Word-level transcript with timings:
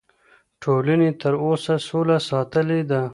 ټولنې 0.61 1.09
تر 1.21 1.33
اوسه 1.45 1.73
سوله 1.87 2.17
ساتلې 2.29 2.81
ده. 2.91 3.01